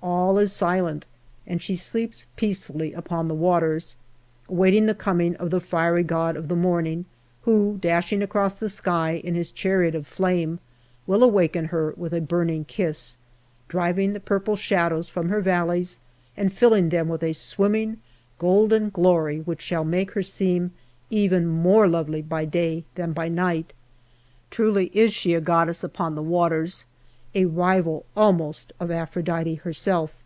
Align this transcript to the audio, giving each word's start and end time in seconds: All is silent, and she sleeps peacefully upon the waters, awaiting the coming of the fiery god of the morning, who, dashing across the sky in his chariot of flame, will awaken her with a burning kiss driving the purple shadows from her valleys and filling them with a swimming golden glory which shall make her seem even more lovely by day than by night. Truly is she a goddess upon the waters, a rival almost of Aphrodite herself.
All 0.00 0.38
is 0.38 0.52
silent, 0.52 1.06
and 1.46 1.60
she 1.60 1.74
sleeps 1.74 2.26
peacefully 2.36 2.92
upon 2.92 3.26
the 3.26 3.34
waters, 3.34 3.96
awaiting 4.48 4.86
the 4.86 4.94
coming 4.94 5.34
of 5.36 5.50
the 5.50 5.58
fiery 5.60 6.04
god 6.04 6.36
of 6.36 6.46
the 6.46 6.54
morning, 6.54 7.06
who, 7.42 7.78
dashing 7.80 8.22
across 8.22 8.54
the 8.54 8.68
sky 8.68 9.20
in 9.24 9.34
his 9.34 9.50
chariot 9.50 9.96
of 9.96 10.06
flame, 10.06 10.60
will 11.06 11.24
awaken 11.24 11.66
her 11.66 11.92
with 11.96 12.14
a 12.14 12.20
burning 12.20 12.64
kiss 12.64 13.16
driving 13.68 14.12
the 14.12 14.20
purple 14.20 14.54
shadows 14.54 15.08
from 15.08 15.30
her 15.30 15.40
valleys 15.40 15.98
and 16.36 16.52
filling 16.52 16.90
them 16.90 17.08
with 17.08 17.22
a 17.24 17.32
swimming 17.32 17.96
golden 18.38 18.90
glory 18.90 19.38
which 19.40 19.62
shall 19.62 19.84
make 19.84 20.12
her 20.12 20.22
seem 20.22 20.70
even 21.10 21.46
more 21.48 21.88
lovely 21.88 22.22
by 22.22 22.44
day 22.44 22.84
than 22.94 23.12
by 23.12 23.28
night. 23.28 23.72
Truly 24.50 24.86
is 24.94 25.12
she 25.12 25.34
a 25.34 25.40
goddess 25.40 25.82
upon 25.82 26.14
the 26.14 26.22
waters, 26.22 26.84
a 27.34 27.44
rival 27.44 28.06
almost 28.16 28.72
of 28.80 28.90
Aphrodite 28.90 29.56
herself. 29.56 30.16